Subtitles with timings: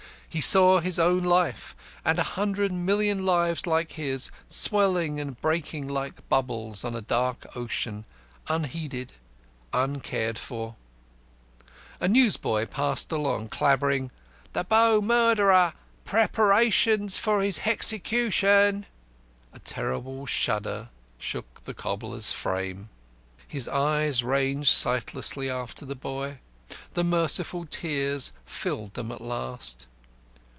[0.33, 5.89] He saw his own life, and a hundred million lives like his, swelling and breaking
[5.89, 8.05] like bubbles on a dark ocean,
[8.47, 9.11] unheeded,
[9.73, 10.75] uncared for.
[11.99, 14.09] A newsboy passed along, clamouring
[14.53, 15.73] "The Bow murderer,
[16.05, 18.85] preparaitions for the hexecution!"
[19.51, 22.87] A terrible shudder shook the cobbler's frame.
[23.49, 26.39] His eyes ranged sightlessly after the boy;
[26.93, 29.87] the merciful tears filled them at last.